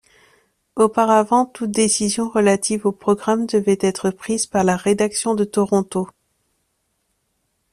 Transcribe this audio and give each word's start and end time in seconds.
Auparavant, 0.75 1.45
toute 1.45 1.69
décision 1.69 2.27
relative 2.27 2.87
aux 2.87 2.91
programmes 2.91 3.45
devait 3.45 3.77
être 3.81 4.09
prise 4.09 4.47
par 4.47 4.63
la 4.63 4.75
rédaction 4.75 5.35
de 5.35 5.43
Toronto. 5.43 6.09